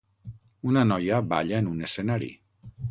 Una 0.71 0.83
noia 0.93 1.21
balla 1.35 1.61
en 1.65 1.71
un 1.77 1.87
escenari. 1.91 2.33